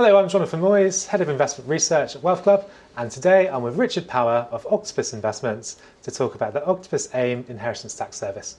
Hello, 0.00 0.16
I'm 0.16 0.28
Jonathan 0.28 0.60
Moyes, 0.60 1.08
Head 1.08 1.20
of 1.22 1.28
Investment 1.28 1.68
Research 1.68 2.14
at 2.14 2.22
Wealth 2.22 2.44
Club, 2.44 2.70
and 2.96 3.10
today 3.10 3.48
I'm 3.48 3.64
with 3.64 3.76
Richard 3.76 4.06
Power 4.06 4.46
of 4.52 4.64
Octopus 4.70 5.12
Investments 5.12 5.82
to 6.04 6.12
talk 6.12 6.36
about 6.36 6.52
the 6.52 6.64
Octopus 6.64 7.12
AIM 7.16 7.44
Inheritance 7.48 7.96
Tax 7.96 8.16
Service. 8.16 8.58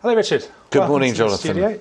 Hello, 0.00 0.14
Richard. 0.14 0.46
Good 0.70 0.78
Welcome 0.78 0.90
morning, 0.90 1.12
Jonathan. 1.12 1.80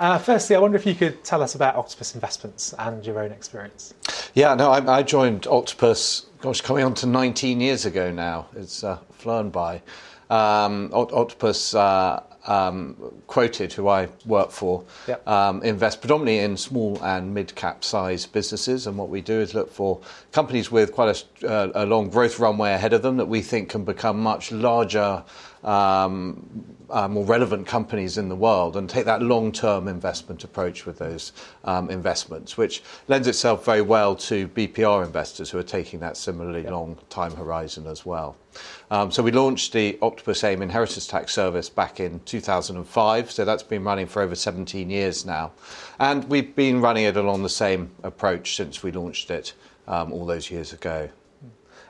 Uh, 0.00 0.16
firstly, 0.18 0.56
I 0.56 0.58
wonder 0.58 0.78
if 0.78 0.86
you 0.86 0.94
could 0.94 1.22
tell 1.24 1.42
us 1.42 1.54
about 1.54 1.76
Octopus 1.76 2.14
Investments 2.14 2.74
and 2.78 3.04
your 3.04 3.20
own 3.20 3.32
experience. 3.32 3.92
Yeah, 4.32 4.54
no, 4.54 4.70
I, 4.70 5.00
I 5.00 5.02
joined 5.02 5.46
Octopus, 5.46 6.24
gosh, 6.40 6.62
coming 6.62 6.84
on 6.84 6.94
to 6.94 7.06
19 7.06 7.60
years 7.60 7.84
ago 7.84 8.10
now. 8.10 8.46
It's 8.56 8.82
uh, 8.82 8.96
flown 9.12 9.50
by. 9.50 9.82
Um, 10.30 10.88
Oct- 10.88 11.12
Octopus 11.12 11.74
uh, 11.74 12.22
um, 12.46 12.96
Quoted, 13.26 13.74
who 13.74 13.88
I 13.88 14.08
work 14.24 14.50
for, 14.50 14.84
Yep. 15.06 15.28
um, 15.28 15.62
invest 15.62 16.00
predominantly 16.00 16.38
in 16.38 16.56
small 16.56 16.98
and 17.02 17.34
mid-cap 17.34 17.84
size 17.84 18.24
businesses. 18.24 18.86
And 18.86 18.96
what 18.96 19.10
we 19.10 19.20
do 19.20 19.38
is 19.38 19.52
look 19.52 19.70
for 19.70 20.00
companies 20.32 20.70
with 20.70 20.92
quite 20.92 21.24
a, 21.42 21.46
uh, 21.46 21.72
a 21.74 21.84
long 21.84 22.08
growth 22.08 22.38
runway 22.38 22.72
ahead 22.72 22.94
of 22.94 23.02
them 23.02 23.18
that 23.18 23.28
we 23.28 23.42
think 23.42 23.68
can 23.68 23.84
become 23.84 24.18
much 24.22 24.50
larger, 24.50 25.22
um, 25.62 26.48
uh, 26.90 27.08
more 27.08 27.24
relevant 27.24 27.66
companies 27.66 28.18
in 28.18 28.28
the 28.28 28.36
world 28.36 28.76
and 28.76 28.88
take 28.88 29.04
that 29.04 29.22
long-term 29.22 29.88
investment 29.88 30.44
approach 30.44 30.86
with 30.86 30.98
those 30.98 31.32
um, 31.64 31.90
investments, 31.90 32.56
which 32.56 32.82
lends 33.08 33.26
itself 33.26 33.64
very 33.64 33.82
well 33.82 34.14
to 34.16 34.48
BPR 34.48 35.04
investors 35.04 35.50
who 35.50 35.58
are 35.58 35.62
taking 35.62 36.00
that 36.00 36.16
similarly 36.16 36.62
long 36.64 36.98
time 37.08 37.34
horizon 37.34 37.86
as 37.86 38.04
well. 38.04 38.36
Um, 38.90 39.10
so 39.10 39.22
we 39.22 39.30
launched 39.30 39.72
the 39.72 39.98
Octopus 40.02 40.42
AIM 40.42 40.62
Inheritance 40.62 41.06
Tax 41.06 41.32
Service 41.32 41.68
back 41.68 42.00
in 42.00 42.20
2005. 42.20 43.30
So 43.30 43.44
that's 43.44 43.62
been 43.62 43.84
running 43.84 44.06
for 44.06 44.22
over 44.22 44.34
17 44.34 44.90
years 44.90 45.24
now, 45.24 45.52
and 45.98 46.24
we've 46.24 46.54
been 46.54 46.80
running 46.80 47.04
it 47.04 47.16
along 47.16 47.42
the 47.42 47.48
same 47.48 47.90
approach 48.02 48.56
since 48.56 48.82
we 48.82 48.90
launched 48.90 49.30
it 49.30 49.52
um, 49.86 50.12
all 50.12 50.26
those 50.26 50.50
years 50.50 50.72
ago. 50.72 51.10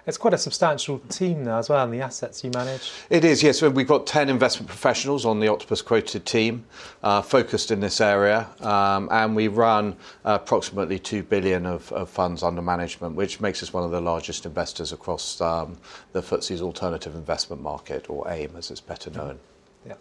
It's 0.06 0.16
quite 0.16 0.32
a 0.32 0.38
substantial 0.38 0.98
team 1.10 1.44
now 1.44 1.58
as 1.58 1.68
well, 1.68 1.84
and 1.84 1.92
the 1.92 2.00
assets 2.00 2.42
you 2.42 2.50
manage. 2.50 2.90
It 3.10 3.24
is, 3.24 3.42
yes. 3.42 3.60
We've 3.60 3.86
got 3.86 4.06
10 4.06 4.28
investment 4.28 4.68
professionals 4.68 5.26
on 5.26 5.40
the 5.40 5.48
Octopus 5.48 5.82
Quoted 5.82 6.24
team 6.24 6.64
uh, 7.02 7.20
focused 7.20 7.70
in 7.70 7.80
this 7.80 8.00
area, 8.00 8.48
um, 8.60 9.08
and 9.12 9.36
we 9.36 9.48
run 9.48 9.96
approximately 10.24 10.98
2 10.98 11.22
billion 11.24 11.66
of, 11.66 11.92
of 11.92 12.08
funds 12.08 12.42
under 12.42 12.62
management, 12.62 13.14
which 13.14 13.40
makes 13.40 13.62
us 13.62 13.72
one 13.72 13.84
of 13.84 13.90
the 13.90 14.00
largest 14.00 14.46
investors 14.46 14.92
across 14.92 15.40
um, 15.40 15.76
the 16.12 16.22
FTSE's 16.22 16.62
alternative 16.62 17.14
investment 17.14 17.60
market, 17.60 18.08
or 18.08 18.28
AIM 18.30 18.56
as 18.56 18.70
it's 18.70 18.80
better 18.80 19.10
known. 19.10 19.38
Yeah. 19.86 19.94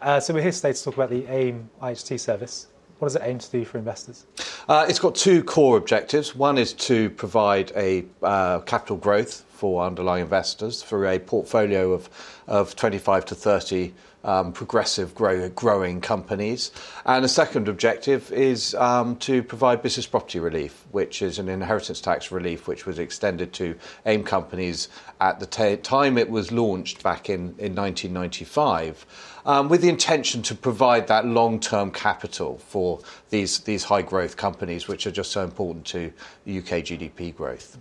Uh, 0.00 0.20
so 0.20 0.32
we're 0.32 0.42
here 0.42 0.52
today 0.52 0.72
to 0.72 0.84
talk 0.84 0.94
about 0.94 1.10
the 1.10 1.26
AIM 1.26 1.68
IHT 1.82 2.18
service. 2.18 2.68
What 2.98 3.08
does 3.08 3.16
it 3.16 3.22
aim 3.24 3.38
to 3.38 3.50
do 3.50 3.64
for 3.64 3.78
investors? 3.78 4.24
Uh, 4.66 4.86
it's 4.88 4.98
got 4.98 5.14
two 5.14 5.44
core 5.44 5.76
objectives. 5.76 6.34
One 6.34 6.56
is 6.56 6.72
to 6.74 7.10
provide 7.10 7.70
a 7.76 8.06
uh, 8.22 8.60
capital 8.60 8.96
growth 8.96 9.44
for 9.50 9.84
underlying 9.84 10.22
investors 10.22 10.82
through 10.82 11.06
a 11.08 11.18
portfolio 11.18 11.92
of, 11.92 12.08
of 12.46 12.74
25 12.74 13.26
to 13.26 13.34
30 13.34 13.92
um, 14.24 14.52
progressive 14.52 15.14
grow, 15.14 15.48
growing 15.50 16.00
companies. 16.00 16.72
And 17.06 17.24
the 17.24 17.28
second 17.28 17.68
objective 17.68 18.32
is 18.32 18.74
um, 18.74 19.16
to 19.16 19.42
provide 19.42 19.82
business 19.82 20.06
property 20.06 20.40
relief, 20.40 20.84
which 20.90 21.22
is 21.22 21.38
an 21.38 21.48
inheritance 21.48 22.00
tax 22.00 22.32
relief 22.32 22.66
which 22.66 22.86
was 22.86 22.98
extended 22.98 23.52
to 23.54 23.76
AIM 24.06 24.24
companies 24.24 24.88
at 25.20 25.38
the 25.40 25.46
ta 25.46 25.76
time 25.76 26.18
it 26.18 26.28
was 26.28 26.50
launched 26.50 27.02
back 27.02 27.28
in, 27.28 27.54
in 27.58 27.74
1995 27.74 29.06
um, 29.46 29.68
with 29.68 29.82
the 29.82 29.88
intention 29.88 30.42
to 30.42 30.54
provide 30.54 31.06
that 31.08 31.26
long-term 31.26 31.90
capital 31.90 32.58
for 32.58 33.00
these, 33.30 33.60
these 33.60 33.84
high-growth 33.84 34.36
companies, 34.36 34.88
which 34.88 35.06
are 35.06 35.10
just 35.10 35.30
so 35.30 35.44
important 35.44 35.84
to 35.86 36.06
UK 36.46 36.82
GDP 36.82 37.34
growth. 37.34 37.78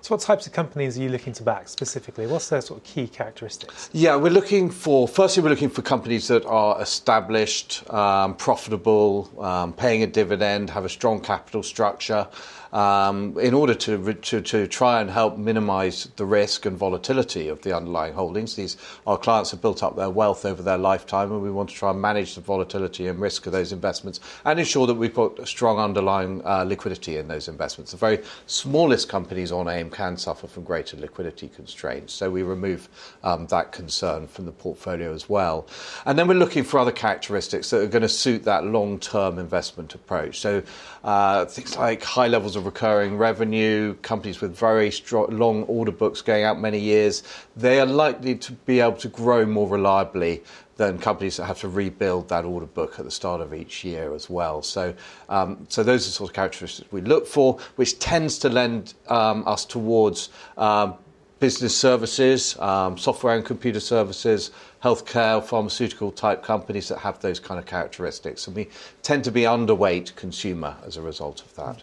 So, 0.00 0.14
what 0.14 0.20
types 0.20 0.46
of 0.46 0.52
companies 0.52 0.98
are 0.98 1.02
you 1.02 1.08
looking 1.08 1.32
to 1.34 1.42
back 1.42 1.68
specifically? 1.68 2.26
What's 2.26 2.48
their 2.48 2.60
sort 2.60 2.80
of 2.80 2.84
key 2.84 3.08
characteristics? 3.08 3.90
Yeah, 3.92 4.16
we're 4.16 4.32
looking 4.32 4.70
for, 4.70 5.08
firstly, 5.08 5.42
we're 5.42 5.50
looking 5.50 5.70
for 5.70 5.82
companies 5.82 6.28
that 6.28 6.44
are 6.46 6.80
established, 6.80 7.88
um, 7.92 8.34
profitable, 8.36 9.30
um, 9.42 9.72
paying 9.72 10.02
a 10.02 10.06
dividend, 10.06 10.70
have 10.70 10.84
a 10.84 10.88
strong 10.88 11.20
capital 11.20 11.62
structure, 11.62 12.26
um, 12.72 13.38
in 13.38 13.54
order 13.54 13.74
to, 13.74 14.14
to, 14.14 14.40
to 14.40 14.66
try 14.66 15.00
and 15.00 15.10
help 15.10 15.36
minimize 15.36 16.08
the 16.16 16.24
risk 16.24 16.66
and 16.66 16.76
volatility 16.76 17.48
of 17.48 17.62
the 17.62 17.76
underlying 17.76 18.14
holdings. 18.14 18.56
These, 18.56 18.76
our 19.06 19.16
clients 19.16 19.50
have 19.52 19.60
built 19.62 19.82
up 19.82 19.96
their 19.96 20.10
wealth 20.10 20.44
over 20.44 20.62
their 20.62 20.78
lifetime, 20.78 21.32
and 21.32 21.42
we 21.42 21.50
want 21.50 21.70
to 21.70 21.74
try 21.74 21.90
and 21.90 22.00
manage 22.00 22.34
the 22.34 22.40
volatility 22.40 23.06
and 23.06 23.18
risk 23.20 23.46
of 23.46 23.52
those 23.52 23.72
investments 23.72 24.20
and 24.44 24.58
ensure 24.58 24.86
that 24.86 24.94
we've 24.94 25.14
got 25.14 25.46
strong 25.46 25.78
underlying 25.78 26.44
uh, 26.44 26.64
liquidity 26.64 27.16
in 27.16 27.28
those 27.28 27.48
investments. 27.48 27.92
The 27.92 27.96
very 27.96 28.20
smallest 28.46 29.08
companies 29.08 29.52
on 29.52 29.68
AIM 29.68 29.90
can 29.90 30.16
suffer 30.16 30.46
from 30.46 30.64
greater 30.64 30.96
liquidity 30.96 31.48
constraints, 31.48 32.12
so 32.12 32.30
we 32.30 32.42
remove 32.42 32.88
um, 33.22 33.46
that 33.46 33.72
concern 33.72 34.26
from 34.26 34.44
the 34.46 34.52
portfolio 34.52 35.14
as 35.14 35.28
well. 35.28 35.66
And 36.04 36.18
then 36.18 36.28
we're 36.28 36.34
looking 36.34 36.64
for 36.64 36.78
other 36.78 36.92
characteristics 36.92 37.70
that 37.70 37.80
are 37.80 37.86
going 37.86 38.02
to 38.02 38.08
suit 38.08 38.44
that 38.44 38.64
long 38.64 38.98
term 38.98 39.38
investment 39.38 39.94
approach. 39.94 40.40
So 40.40 40.62
uh, 41.04 41.46
things 41.46 41.76
like 41.76 42.02
high 42.02 42.28
levels 42.28 42.56
of 42.58 42.66
recurring 42.66 43.16
revenue, 43.16 43.94
companies 44.02 44.40
with 44.40 44.54
very 44.54 44.90
strong, 44.90 45.26
long 45.30 45.62
order 45.64 45.92
books 45.92 46.20
going 46.20 46.44
out 46.44 46.60
many 46.60 46.78
years, 46.78 47.22
they 47.56 47.80
are 47.80 47.86
likely 47.86 48.34
to 48.36 48.52
be 48.52 48.80
able 48.80 48.96
to 48.96 49.08
grow 49.08 49.46
more 49.46 49.68
reliably 49.68 50.42
than 50.76 50.98
companies 50.98 51.36
that 51.36 51.46
have 51.46 51.60
to 51.60 51.68
rebuild 51.68 52.28
that 52.28 52.44
order 52.44 52.66
book 52.66 52.98
at 52.98 53.04
the 53.04 53.10
start 53.10 53.40
of 53.40 53.52
each 53.52 53.84
year 53.84 54.14
as 54.14 54.30
well. 54.30 54.62
So, 54.62 54.94
um, 55.28 55.66
so 55.68 55.82
those 55.82 56.04
are 56.04 56.08
the 56.08 56.12
sort 56.12 56.30
of 56.30 56.34
characteristics 56.34 56.90
we 56.92 57.00
look 57.00 57.26
for, 57.26 57.58
which 57.76 57.98
tends 57.98 58.38
to 58.40 58.48
lend 58.48 58.94
um, 59.08 59.46
us 59.46 59.64
towards 59.64 60.28
um, 60.56 60.94
business 61.40 61.76
services, 61.76 62.58
um, 62.58 62.96
software 62.96 63.36
and 63.36 63.44
computer 63.44 63.80
services, 63.80 64.50
healthcare, 64.82 65.42
pharmaceutical 65.44 66.12
type 66.12 66.42
companies 66.42 66.88
that 66.88 66.98
have 66.98 67.18
those 67.20 67.40
kind 67.40 67.58
of 67.58 67.66
characteristics. 67.66 68.46
And 68.46 68.54
we 68.54 68.68
tend 69.02 69.24
to 69.24 69.32
be 69.32 69.42
underweight 69.42 70.14
consumer 70.14 70.76
as 70.84 70.96
a 70.96 71.02
result 71.02 71.42
of 71.42 71.54
that. 71.56 71.82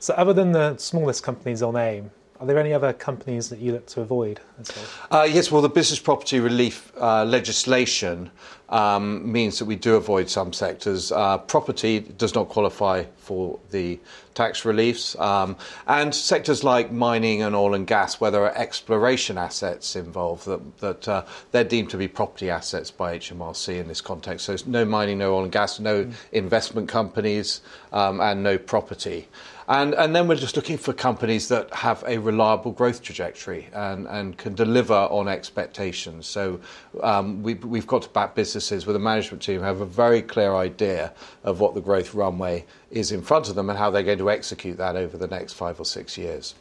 So, 0.00 0.14
other 0.14 0.32
than 0.32 0.52
the 0.52 0.76
smallest 0.76 1.22
companies 1.22 1.62
on 1.62 1.76
AIM, 1.76 2.10
are 2.40 2.46
there 2.46 2.58
any 2.58 2.72
other 2.72 2.92
companies 2.92 3.48
that 3.48 3.58
you 3.58 3.72
look 3.72 3.86
to 3.86 4.00
avoid? 4.00 4.40
Uh, 5.10 5.26
yes, 5.28 5.50
well, 5.50 5.60
the 5.60 5.68
business 5.68 5.98
property 5.98 6.38
relief 6.38 6.92
uh, 7.00 7.24
legislation 7.24 8.30
um, 8.68 9.30
means 9.30 9.58
that 9.58 9.64
we 9.64 9.74
do 9.74 9.96
avoid 9.96 10.30
some 10.30 10.52
sectors. 10.52 11.10
Uh, 11.10 11.38
property 11.38 11.98
does 11.98 12.36
not 12.36 12.48
qualify 12.48 13.02
for 13.16 13.58
the 13.70 13.98
tax 14.34 14.64
reliefs. 14.64 15.18
Um, 15.18 15.56
and 15.88 16.14
sectors 16.14 16.62
like 16.62 16.92
mining 16.92 17.42
and 17.42 17.56
oil 17.56 17.74
and 17.74 17.88
gas, 17.88 18.20
where 18.20 18.30
there 18.30 18.44
are 18.44 18.56
exploration 18.56 19.36
assets 19.36 19.96
involved, 19.96 20.46
that, 20.46 20.78
that 20.78 21.08
uh, 21.08 21.24
they're 21.50 21.64
deemed 21.64 21.90
to 21.90 21.96
be 21.96 22.06
property 22.06 22.50
assets 22.50 22.92
by 22.92 23.18
HMRC 23.18 23.80
in 23.80 23.88
this 23.88 24.00
context. 24.00 24.46
So, 24.46 24.56
no 24.66 24.84
mining, 24.84 25.18
no 25.18 25.34
oil 25.34 25.42
and 25.42 25.50
gas, 25.50 25.80
no 25.80 26.08
investment 26.30 26.88
companies, 26.88 27.62
um, 27.92 28.20
and 28.20 28.44
no 28.44 28.58
property. 28.58 29.26
And, 29.68 29.92
and 29.94 30.16
then 30.16 30.26
we're 30.26 30.36
just 30.36 30.56
looking 30.56 30.78
for 30.78 30.94
companies 30.94 31.48
that 31.48 31.72
have 31.74 32.02
a 32.06 32.16
reliable 32.16 32.72
growth 32.72 33.02
trajectory 33.02 33.68
and, 33.74 34.06
and 34.08 34.38
can 34.38 34.54
deliver 34.54 34.94
on 34.94 35.28
expectations. 35.28 36.26
So 36.26 36.58
um, 37.02 37.42
we, 37.42 37.52
we've 37.52 37.86
got 37.86 38.00
to 38.02 38.08
back 38.08 38.34
businesses 38.34 38.86
with 38.86 38.96
a 38.96 38.98
management 38.98 39.42
team 39.42 39.60
who 39.60 39.66
have 39.66 39.82
a 39.82 39.86
very 39.86 40.22
clear 40.22 40.54
idea 40.56 41.12
of 41.44 41.60
what 41.60 41.74
the 41.74 41.82
growth 41.82 42.14
runway 42.14 42.64
is 42.90 43.12
in 43.12 43.20
front 43.20 43.48
of 43.48 43.54
them 43.54 43.68
and 43.68 43.78
how 43.78 43.90
they're 43.90 44.02
going 44.02 44.18
to 44.18 44.30
execute 44.30 44.78
that 44.78 44.96
over 44.96 45.18
the 45.18 45.26
next 45.26 45.52
five 45.52 45.78
or 45.78 45.84
six 45.84 46.16
years. 46.16 46.54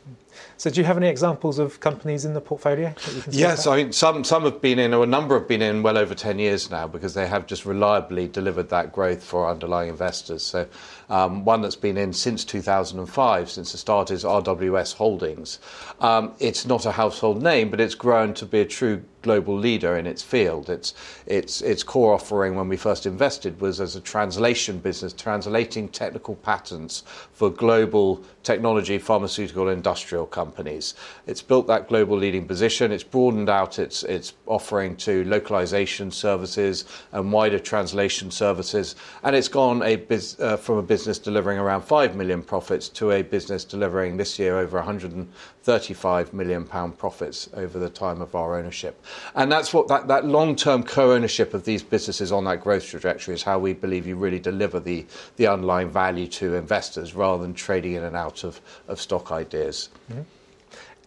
So, 0.57 0.69
do 0.69 0.79
you 0.79 0.85
have 0.85 0.97
any 0.97 1.07
examples 1.07 1.57
of 1.57 1.79
companies 1.79 2.25
in 2.25 2.33
the 2.33 2.41
portfolio 2.41 2.93
that 2.93 3.15
you 3.15 3.21
can 3.21 3.33
Yes. 3.33 3.65
I 3.65 3.77
mean 3.77 3.91
some 3.91 4.23
some 4.23 4.43
have 4.43 4.61
been 4.61 4.77
in, 4.77 4.93
or 4.93 5.03
a 5.03 5.07
number 5.07 5.39
have 5.39 5.47
been 5.47 5.61
in, 5.61 5.81
well 5.83 5.97
over 5.97 6.13
ten 6.13 6.37
years 6.37 6.69
now 6.69 6.85
because 6.87 7.13
they 7.13 7.27
have 7.27 7.47
just 7.47 7.65
reliably 7.65 8.27
delivered 8.27 8.69
that 8.69 8.91
growth 8.91 9.23
for 9.23 9.49
underlying 9.49 9.89
investors. 9.89 10.43
So, 10.43 10.67
um, 11.09 11.45
one 11.45 11.61
that's 11.61 11.75
been 11.75 11.97
in 11.97 12.13
since 12.13 12.43
2005, 12.43 13.49
since 13.49 13.71
the 13.71 13.77
start, 13.77 14.11
is 14.11 14.23
RWS 14.23 14.93
Holdings. 14.95 15.59
Um, 16.01 16.33
it's 16.39 16.65
not 16.65 16.85
a 16.85 16.91
household 16.91 17.41
name, 17.41 17.69
but 17.69 17.79
it's 17.79 17.95
grown 17.95 18.33
to 18.35 18.45
be 18.45 18.59
a 18.59 18.65
true 18.65 19.03
global 19.21 19.57
leader 19.57 19.97
in 19.97 20.07
its 20.07 20.21
field. 20.21 20.69
Its, 20.69 20.93
its, 21.25 21.61
its 21.61 21.83
core 21.83 22.13
offering 22.13 22.55
when 22.55 22.67
we 22.67 22.77
first 22.77 23.05
invested 23.05 23.59
was 23.59 23.81
as 23.81 23.95
a 23.95 24.01
translation 24.01 24.79
business, 24.79 25.13
translating 25.13 25.89
technical 25.89 26.35
patents 26.35 27.03
for 27.33 27.49
global 27.49 28.23
technology, 28.43 28.97
pharmaceutical, 28.97 29.69
industrial 29.69 30.25
companies. 30.25 30.93
It's 31.25 31.41
built 31.41 31.67
that 31.67 31.87
global 31.87 32.17
leading 32.17 32.47
position. 32.47 32.91
It's 32.91 33.03
broadened 33.03 33.49
out 33.49 33.79
its, 33.79 34.03
its 34.03 34.33
offering 34.45 34.95
to 34.97 35.23
localization 35.25 36.11
services 36.11 36.85
and 37.11 37.31
wider 37.31 37.59
translation 37.59 38.31
services. 38.31 38.95
And 39.23 39.35
it's 39.35 39.47
gone 39.47 39.81
a 39.83 39.97
biz, 39.97 40.37
uh, 40.39 40.57
from 40.57 40.77
a 40.77 40.83
business 40.83 41.19
delivering 41.19 41.57
around 41.57 41.81
5 41.81 42.15
million 42.15 42.41
profits 42.41 42.89
to 42.89 43.11
a 43.11 43.21
business 43.21 43.65
delivering 43.65 44.17
this 44.17 44.39
year 44.39 44.57
over 44.57 44.77
135 44.77 46.33
million 46.33 46.63
pound 46.65 46.97
profits 46.97 47.49
over 47.53 47.79
the 47.79 47.89
time 47.89 48.21
of 48.21 48.35
our 48.35 48.57
ownership. 48.57 49.03
And 49.35 49.51
that's 49.51 49.73
what 49.73 49.87
that, 49.87 50.07
that 50.07 50.25
long 50.25 50.55
term 50.55 50.83
co 50.83 51.13
ownership 51.13 51.53
of 51.53 51.63
these 51.63 51.83
businesses 51.83 52.31
on 52.31 52.45
that 52.45 52.61
growth 52.61 52.85
trajectory 52.85 53.33
is 53.33 53.43
how 53.43 53.59
we 53.59 53.73
believe 53.73 54.07
you 54.07 54.15
really 54.15 54.39
deliver 54.39 54.79
the, 54.79 55.05
the 55.35 55.47
underlying 55.47 55.89
value 55.89 56.27
to 56.27 56.55
investors 56.55 57.13
rather 57.13 57.41
than 57.43 57.53
trading 57.53 57.93
in 57.93 58.03
and 58.03 58.15
out 58.15 58.43
of, 58.43 58.61
of 58.87 58.99
stock 58.99 59.31
ideas. 59.31 59.89
Mm-hmm. 60.11 60.21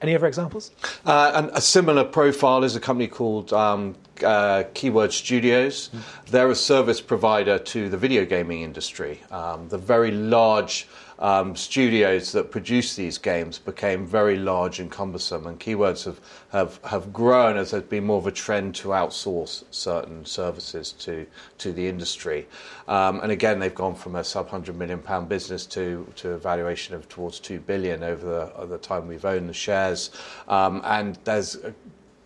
Any 0.02 0.14
other 0.14 0.26
examples? 0.26 0.70
Uh, 1.04 1.32
and 1.34 1.50
a 1.52 1.60
similar 1.60 2.04
profile 2.04 2.64
is 2.64 2.74
a 2.74 2.80
company 2.80 3.06
called 3.06 3.52
um, 3.52 3.94
uh, 4.22 4.64
Keywords 4.74 5.12
Studios. 5.12 5.90
Mm. 5.92 6.30
They're 6.30 6.50
a 6.50 6.54
service 6.54 7.00
provider 7.00 7.58
to 7.58 7.88
the 7.88 7.96
video 7.96 8.24
gaming 8.24 8.62
industry. 8.62 9.20
Um, 9.30 9.68
the 9.68 9.78
very 9.78 10.10
large 10.10 10.88
um, 11.20 11.54
studios 11.54 12.32
that 12.32 12.50
produce 12.50 12.96
these 12.96 13.18
games 13.18 13.58
became 13.58 14.06
very 14.06 14.38
large 14.38 14.80
and 14.80 14.90
cumbersome, 14.90 15.46
and 15.46 15.60
Keywords 15.60 16.04
have, 16.06 16.20
have, 16.50 16.80
have 16.84 17.12
grown 17.12 17.58
as 17.58 17.72
there's 17.72 17.82
been 17.82 18.04
more 18.04 18.16
of 18.16 18.26
a 18.26 18.32
trend 18.32 18.74
to 18.76 18.88
outsource 18.88 19.64
certain 19.70 20.24
services 20.24 20.92
to, 20.92 21.26
to 21.58 21.72
the 21.72 21.86
industry. 21.86 22.48
Um, 22.88 23.20
and 23.20 23.30
again, 23.30 23.58
they've 23.58 23.74
gone 23.74 23.94
from 23.94 24.16
a 24.16 24.24
sub 24.24 24.48
hundred 24.48 24.76
million 24.76 25.00
pound 25.00 25.28
business 25.28 25.66
to, 25.66 26.10
to 26.16 26.30
a 26.30 26.38
valuation 26.38 26.94
of 26.94 27.06
towards 27.08 27.38
two 27.38 27.60
billion 27.60 28.02
over 28.02 28.24
the, 28.26 28.56
over 28.56 28.72
the 28.72 28.78
time 28.78 29.06
we've 29.06 29.26
owned 29.26 29.48
the 29.48 29.54
shares. 29.54 30.10
Um, 30.48 30.80
and 30.84 31.18
there's 31.24 31.58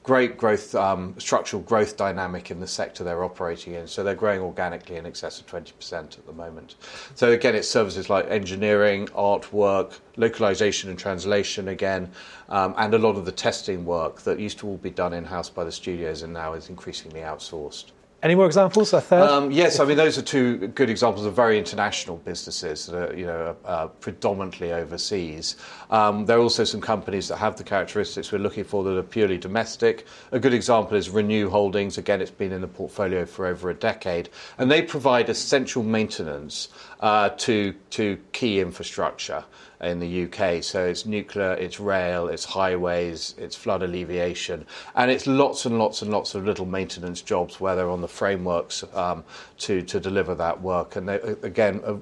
great 0.05 0.37
growth, 0.37 0.75
um, 0.75 1.15
structural 1.19 1.63
growth 1.63 1.97
dynamic 1.97 2.51
in 2.51 2.61
the 2.61 2.67
sector 2.67 3.03
they're 3.03 3.25
operating 3.25 3.73
in. 3.73 3.87
So 3.87 4.05
they're 4.05 4.15
growing 4.15 4.41
organically 4.41 4.97
in 4.97 5.07
excess 5.07 5.41
of 5.41 5.47
20% 5.47 6.19
at 6.19 6.27
the 6.27 6.33
moment. 6.33 6.77
So 7.15 7.33
again, 7.33 7.55
it's 7.55 7.69
services 7.69 8.11
like 8.11 8.29
engineering, 8.29 9.07
artwork, 9.09 9.99
localization 10.17 10.91
and 10.91 10.99
translation 10.99 11.69
again, 11.69 12.13
um, 12.51 12.75
and 12.77 12.93
a 12.93 12.99
lot 12.99 13.17
of 13.17 13.25
the 13.25 13.33
testing 13.33 13.87
work 13.87 14.21
that 14.23 14.39
used 14.39 14.59
to 14.59 14.69
all 14.69 14.77
be 14.77 14.91
done 14.91 15.15
in-house 15.15 15.49
by 15.49 15.65
the 15.65 15.73
studios 15.73 16.21
and 16.21 16.35
now 16.35 16.53
is 16.53 16.69
increasingly 16.69 17.21
outsourced. 17.21 17.87
Any 18.25 18.37
more 18.37 18.47
examples? 18.47 18.95
A 18.95 19.03
third? 19.03 19.29
Um, 19.29 19.53
yes, 19.53 19.81
I 19.81 19.85
mean 19.85 19.99
those 19.99 20.17
are 20.17 20.23
two 20.23 20.69
good 20.69 20.89
examples 20.89 21.27
of 21.27 21.35
very 21.35 21.59
international 21.59 22.17
businesses 22.17 22.87
that 22.87 23.11
are 23.11 23.15
you 23.15 23.27
know 23.27 23.55
uh, 23.67 23.89
predominantly 23.89 24.73
overseas. 24.73 25.57
Um, 25.91 26.25
there 26.25 26.39
are 26.39 26.41
also 26.41 26.65
some 26.65 26.81
companies 26.81 27.29
that 27.29 27.37
have 27.37 27.57
the 27.57 27.65
characteristics 27.65 28.33
we're 28.33 28.39
looking 28.39 28.65
for 28.65 28.83
that 28.83 28.97
are 28.97 29.03
purely 29.03 29.37
domestic. 29.37 30.07
A 30.33 30.39
good 30.39 30.55
example 30.55 30.97
is 30.97 31.11
Renew 31.11 31.51
Holdings. 31.51 31.99
Again, 31.99 32.23
it's 32.23 32.31
been 32.31 32.51
in 32.51 32.63
the 32.63 32.67
portfolio 32.67 33.27
for 33.27 33.45
over 33.45 33.69
a 33.69 33.75
decade, 33.75 34.31
and 34.57 34.71
they 34.71 34.81
provide 34.81 35.29
essential 35.29 35.83
maintenance 35.83 36.69
uh, 37.01 37.29
to 37.29 37.75
to 37.91 38.19
key 38.33 38.59
infrastructure 38.59 39.45
in 39.85 39.99
the 39.99 40.25
UK. 40.25 40.63
So 40.63 40.85
it's 40.85 41.07
nuclear, 41.07 41.53
it's 41.55 41.79
rail, 41.81 42.29
it's 42.29 42.45
highways, 42.45 43.35
it's 43.39 43.57
flood 43.57 43.83
alleviation, 43.83 44.67
and 44.95 45.11
it's 45.11 45.27
lots 45.27 45.67
and 45.67 45.79
lots 45.79 46.03
and 46.03 46.11
lots 46.11 46.35
of 46.35 46.45
little 46.45 46.67
maintenance 46.67 47.23
jobs 47.23 47.61
where 47.61 47.77
they're 47.77 47.91
on 47.91 48.01
the 48.01 48.09
frameworks 48.09 48.85
um, 48.95 49.25
to 49.59 49.83
to 49.83 50.01
deliver 50.01 50.35
that 50.35 50.61
work. 50.61 50.97
And 50.97 51.09
they, 51.09 51.21
again. 51.43 51.81
Uh, 51.85 51.97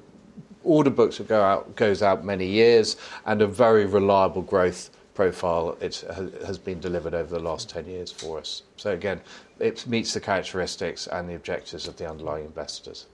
order 0.65 0.89
books 0.89 1.17
that 1.17 1.27
go 1.27 1.41
out 1.41 1.75
goes 1.75 2.01
out 2.01 2.23
many 2.23 2.47
years 2.47 2.95
and 3.25 3.41
a 3.41 3.47
very 3.47 3.85
reliable 3.85 4.41
growth 4.41 4.91
profile 5.13 5.77
it 5.81 6.03
has 6.45 6.57
been 6.57 6.79
delivered 6.79 7.13
over 7.13 7.35
the 7.35 7.43
last 7.43 7.69
10 7.69 7.85
years 7.85 8.11
for 8.11 8.39
us. 8.39 8.63
So 8.77 8.91
again, 8.91 9.21
it 9.59 9.85
meets 9.87 10.13
the 10.13 10.19
characteristics 10.19 11.07
and 11.07 11.29
the 11.29 11.35
objectives 11.35 11.87
of 11.87 11.97
the 11.97 12.09
underlying 12.09 12.45
investors. 12.45 13.07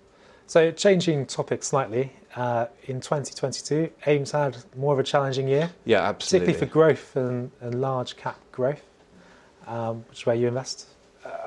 So, 0.48 0.71
changing 0.71 1.27
topic 1.27 1.63
slightly, 1.63 2.12
uh, 2.35 2.67
in 2.83 3.01
2022, 3.01 3.89
AIM's 4.05 4.31
had 4.31 4.57
more 4.75 4.93
of 4.93 4.99
a 4.99 5.03
challenging 5.03 5.47
year. 5.47 5.69
Yeah, 5.85 6.01
absolutely. 6.01 6.53
Particularly 6.53 6.67
for 6.67 6.73
growth 6.73 7.15
and, 7.15 7.51
and 7.61 7.81
large 7.81 8.15
cap 8.17 8.39
growth, 8.51 8.83
um, 9.67 10.05
which 10.09 10.19
is 10.19 10.25
where 10.25 10.35
you 10.35 10.47
invest 10.47 10.87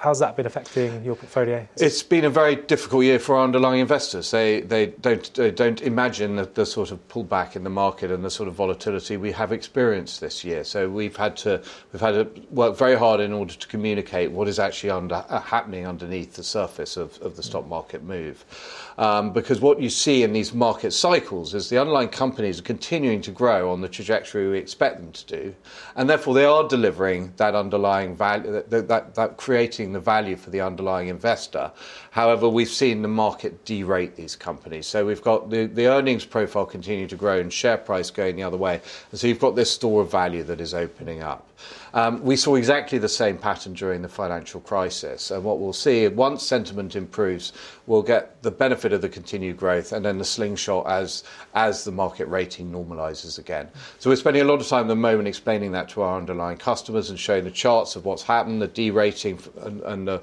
how's 0.02 0.18
that 0.18 0.36
been 0.36 0.46
affecting 0.46 1.04
your 1.04 1.14
portfolio? 1.14 1.66
It's 1.76 2.02
been 2.02 2.24
a 2.24 2.30
very 2.30 2.56
difficult 2.56 3.04
year 3.04 3.20
for 3.20 3.36
our 3.36 3.44
underlying 3.44 3.80
investors. 3.80 4.30
They 4.32 4.60
they 4.60 4.86
don't 4.86 5.32
they 5.34 5.52
don't 5.52 5.80
imagine 5.80 6.36
the, 6.36 6.44
the, 6.44 6.66
sort 6.66 6.90
of 6.90 7.06
pullback 7.08 7.54
in 7.54 7.62
the 7.62 7.70
market 7.70 8.10
and 8.10 8.24
the 8.24 8.30
sort 8.30 8.48
of 8.48 8.54
volatility 8.54 9.16
we 9.16 9.30
have 9.32 9.52
experienced 9.52 10.20
this 10.20 10.44
year. 10.44 10.64
So 10.64 10.88
we've 10.88 11.16
had 11.16 11.36
to 11.38 11.62
we've 11.92 12.00
had 12.00 12.12
to 12.12 12.42
work 12.50 12.76
very 12.76 12.96
hard 12.96 13.20
in 13.20 13.32
order 13.32 13.54
to 13.54 13.68
communicate 13.68 14.32
what 14.32 14.48
is 14.48 14.58
actually 14.58 14.90
under, 14.90 15.24
uh, 15.28 15.40
happening 15.40 15.86
underneath 15.86 16.34
the 16.34 16.42
surface 16.42 16.96
of, 16.96 17.20
of 17.22 17.36
the 17.36 17.42
stock 17.42 17.66
market 17.68 18.02
move. 18.02 18.44
Um, 18.98 19.32
because 19.32 19.60
what 19.60 19.80
you 19.80 19.88
see 19.88 20.22
in 20.22 20.32
these 20.32 20.52
market 20.52 20.90
cycles 20.92 21.54
is 21.54 21.68
the 21.68 21.78
underlying 21.78 22.08
companies 22.08 22.58
are 22.58 22.64
continuing 22.64 23.22
to 23.22 23.30
grow 23.30 23.72
on 23.72 23.80
the 23.80 23.88
trajectory 23.88 24.50
we 24.50 24.58
expect 24.58 24.98
them 24.98 25.12
to 25.12 25.26
do, 25.26 25.54
and 25.94 26.10
therefore 26.10 26.34
they 26.34 26.44
are 26.44 26.66
delivering 26.66 27.32
that 27.36 27.54
underlying 27.54 28.16
value 28.16 28.50
that, 28.68 28.88
that, 28.88 29.14
that 29.14 29.36
creating 29.36 29.91
the 29.92 30.00
value 30.00 30.36
for 30.36 30.50
the 30.50 30.60
underlying 30.60 31.08
investor. 31.08 31.70
However, 32.10 32.48
we've 32.48 32.68
seen 32.68 33.02
the 33.02 33.08
market 33.08 33.64
derate 33.64 34.14
these 34.14 34.36
companies. 34.36 34.86
So 34.86 35.04
we've 35.06 35.22
got 35.22 35.50
the, 35.50 35.66
the 35.66 35.86
earnings 35.86 36.24
profile 36.24 36.66
continue 36.66 37.06
to 37.06 37.16
grow 37.16 37.38
and 37.38 37.52
share 37.52 37.76
price 37.76 38.10
going 38.10 38.36
the 38.36 38.42
other 38.42 38.56
way. 38.56 38.80
And 39.10 39.20
so 39.20 39.26
you've 39.26 39.40
got 39.40 39.56
this 39.56 39.70
store 39.70 40.02
of 40.02 40.10
value 40.10 40.42
that 40.44 40.60
is 40.60 40.74
opening 40.74 41.22
up. 41.22 41.46
Um, 41.94 42.22
we 42.22 42.36
saw 42.36 42.54
exactly 42.54 42.98
the 42.98 43.08
same 43.08 43.36
pattern 43.36 43.74
during 43.74 44.00
the 44.00 44.08
financial 44.08 44.60
crisis. 44.60 45.30
And 45.30 45.44
what 45.44 45.58
we'll 45.58 45.72
see, 45.72 46.08
once 46.08 46.42
sentiment 46.42 46.96
improves, 46.96 47.52
we'll 47.86 48.02
get 48.02 48.42
the 48.42 48.50
benefit 48.50 48.92
of 48.92 49.02
the 49.02 49.08
continued 49.08 49.56
growth 49.56 49.92
and 49.92 50.04
then 50.04 50.18
the 50.18 50.24
slingshot 50.24 50.86
as, 50.86 51.24
as 51.54 51.84
the 51.84 51.92
market 51.92 52.26
rating 52.28 52.70
normalizes 52.72 53.38
again. 53.38 53.68
So 53.98 54.08
we're 54.08 54.16
spending 54.16 54.42
a 54.42 54.46
lot 54.46 54.60
of 54.60 54.66
time 54.66 54.86
at 54.86 54.88
the 54.88 54.96
moment 54.96 55.28
explaining 55.28 55.72
that 55.72 55.88
to 55.90 56.02
our 56.02 56.16
underlying 56.16 56.58
customers 56.58 57.10
and 57.10 57.18
showing 57.18 57.44
the 57.44 57.50
charts 57.50 57.94
of 57.96 58.04
what's 58.04 58.22
happened, 58.22 58.62
the 58.62 58.68
derating 58.68 59.38
and, 59.60 59.80
and 59.82 60.08
the 60.08 60.22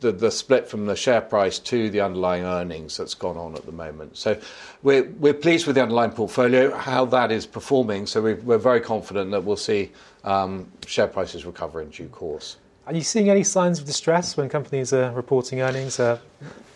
the, 0.00 0.12
the, 0.12 0.30
split 0.30 0.68
from 0.68 0.86
the 0.86 0.96
share 0.96 1.20
price 1.20 1.58
to 1.58 1.90
the 1.90 2.00
underlying 2.00 2.44
earnings 2.44 2.96
that's 2.96 3.14
gone 3.14 3.36
on 3.36 3.54
at 3.54 3.66
the 3.66 3.72
moment. 3.72 4.16
So 4.16 4.40
we're, 4.82 5.04
we're 5.18 5.34
pleased 5.34 5.66
with 5.66 5.76
the 5.76 5.82
underlying 5.82 6.12
portfolio, 6.12 6.74
how 6.74 7.04
that 7.06 7.30
is 7.30 7.46
performing. 7.46 8.06
So 8.06 8.22
we 8.22 8.32
are 8.32 8.58
very 8.58 8.80
confident 8.80 9.30
that 9.32 9.42
we'll 9.42 9.56
see 9.56 9.90
um, 10.24 10.70
share 10.86 11.08
prices 11.08 11.44
recover 11.44 11.82
in 11.82 11.90
due 11.90 12.08
course. 12.08 12.56
Are 12.86 12.94
you 12.94 13.02
seeing 13.02 13.28
any 13.28 13.44
signs 13.44 13.80
of 13.80 13.84
distress 13.84 14.36
when 14.36 14.48
companies 14.48 14.92
are 14.92 15.12
reporting 15.12 15.60
earnings? 15.60 16.00
Uh, 16.00 16.18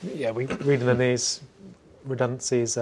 yeah, 0.02 0.30
we 0.30 0.44
read 0.44 0.80
in 0.80 0.86
the 0.86 0.94
news 0.94 1.40
redundancies. 2.04 2.76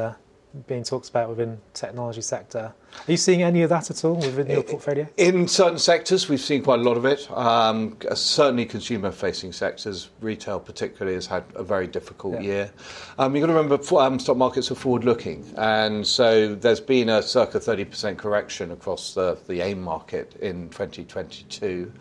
Being 0.66 0.82
talked 0.82 1.08
about 1.08 1.28
within 1.28 1.60
technology 1.74 2.22
sector. 2.22 2.74
Are 3.06 3.10
you 3.10 3.16
seeing 3.16 3.42
any 3.42 3.62
of 3.62 3.70
that 3.70 3.88
at 3.88 4.04
all 4.04 4.16
within 4.16 4.48
your 4.48 4.64
portfolio? 4.64 5.06
In 5.16 5.46
certain 5.46 5.78
sectors, 5.78 6.28
we've 6.28 6.40
seen 6.40 6.64
quite 6.64 6.80
a 6.80 6.82
lot 6.82 6.96
of 6.96 7.04
it. 7.04 7.30
Um, 7.30 7.96
certainly, 8.14 8.66
consumer-facing 8.66 9.52
sectors, 9.52 10.10
retail 10.20 10.58
particularly, 10.58 11.14
has 11.14 11.26
had 11.26 11.44
a 11.54 11.62
very 11.62 11.86
difficult 11.86 12.34
yeah. 12.34 12.40
year. 12.40 12.72
Um, 13.16 13.36
you've 13.36 13.42
got 13.42 13.52
to 13.52 13.60
remember, 13.60 13.96
um, 13.96 14.18
stock 14.18 14.36
markets 14.36 14.72
are 14.72 14.74
forward-looking, 14.74 15.54
and 15.56 16.04
so 16.04 16.52
there's 16.56 16.80
been 16.80 17.10
a 17.10 17.22
circa 17.22 17.60
30% 17.60 18.18
correction 18.18 18.72
across 18.72 19.14
the, 19.14 19.38
the 19.46 19.60
AIM 19.60 19.80
market 19.80 20.34
in 20.40 20.68
2022, 20.70 21.92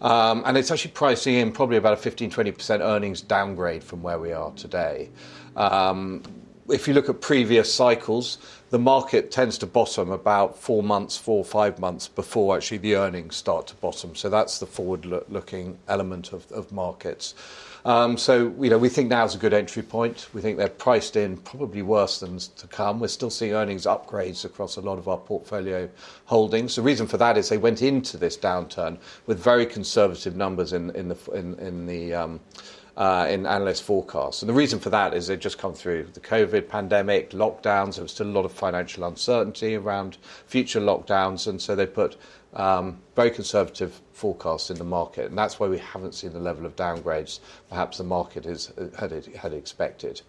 um, 0.00 0.44
and 0.46 0.56
it's 0.56 0.70
actually 0.70 0.92
pricing 0.92 1.34
in 1.34 1.50
probably 1.50 1.76
about 1.76 1.94
a 1.94 2.10
15-20% 2.10 2.80
earnings 2.82 3.20
downgrade 3.20 3.82
from 3.82 4.00
where 4.00 4.20
we 4.20 4.32
are 4.32 4.52
today. 4.52 5.10
Um, 5.56 6.22
if 6.70 6.88
you 6.88 6.94
look 6.94 7.08
at 7.08 7.20
previous 7.20 7.72
cycles, 7.72 8.38
the 8.70 8.78
market 8.78 9.30
tends 9.30 9.58
to 9.58 9.66
bottom 9.66 10.10
about 10.10 10.58
four 10.58 10.82
months, 10.82 11.16
four 11.16 11.38
or 11.38 11.44
five 11.44 11.78
months 11.78 12.08
before 12.08 12.56
actually 12.56 12.78
the 12.78 12.96
earnings 12.96 13.36
start 13.36 13.68
to 13.68 13.74
bottom. 13.76 14.14
So 14.14 14.28
that's 14.28 14.58
the 14.58 14.66
forward-looking 14.66 15.78
element 15.88 16.32
of, 16.32 16.50
of 16.50 16.72
markets. 16.72 17.34
Um, 17.84 18.18
so 18.18 18.52
you 18.60 18.68
know 18.68 18.78
we 18.78 18.88
think 18.88 19.08
now 19.10 19.24
is 19.24 19.36
a 19.36 19.38
good 19.38 19.54
entry 19.54 19.84
point. 19.84 20.28
We 20.32 20.40
think 20.40 20.58
they're 20.58 20.68
priced 20.68 21.14
in 21.14 21.36
probably 21.36 21.82
worse 21.82 22.18
than 22.18 22.38
to 22.38 22.66
come. 22.66 22.98
We're 22.98 23.06
still 23.06 23.30
seeing 23.30 23.52
earnings 23.52 23.86
upgrades 23.86 24.44
across 24.44 24.74
a 24.74 24.80
lot 24.80 24.98
of 24.98 25.06
our 25.06 25.18
portfolio 25.18 25.88
holdings. 26.24 26.74
The 26.74 26.82
reason 26.82 27.06
for 27.06 27.16
that 27.18 27.38
is 27.38 27.48
they 27.48 27.58
went 27.58 27.82
into 27.82 28.16
this 28.16 28.36
downturn 28.36 28.98
with 29.26 29.38
very 29.38 29.64
conservative 29.66 30.34
numbers 30.34 30.72
in, 30.72 30.90
in 30.96 31.06
the 31.06 31.30
in, 31.32 31.54
in 31.60 31.86
the 31.86 32.12
um, 32.12 32.40
in 32.96 33.46
analyst 33.46 33.82
forecasts. 33.82 34.42
And 34.42 34.48
the 34.48 34.54
reason 34.54 34.78
for 34.78 34.90
that 34.90 35.14
is 35.14 35.26
they've 35.26 35.38
just 35.38 35.58
come 35.58 35.74
through 35.74 36.08
the 36.14 36.20
COVID 36.20 36.68
pandemic, 36.68 37.30
lockdowns. 37.30 37.96
There 37.96 38.02
was 38.02 38.12
still 38.12 38.26
a 38.26 38.28
lot 38.28 38.44
of 38.44 38.52
financial 38.52 39.04
uncertainty 39.04 39.74
around 39.74 40.16
future 40.46 40.80
lockdowns, 40.80 41.46
and 41.46 41.60
so 41.60 41.74
they 41.74 41.86
put 41.86 42.16
um, 42.54 42.98
very 43.14 43.30
conservative 43.30 44.00
forecasts 44.12 44.70
in 44.70 44.78
the 44.78 44.84
market, 44.84 45.28
and 45.28 45.36
that's 45.36 45.60
why 45.60 45.68
we 45.68 45.78
haven't 45.78 46.14
seen 46.14 46.32
the 46.32 46.38
level 46.38 46.64
of 46.64 46.74
downgrades 46.74 47.40
perhaps 47.68 47.98
the 47.98 48.04
market 48.04 48.46
is, 48.46 48.72
had, 48.98 49.12
had 49.36 49.52
expected. 49.52 50.22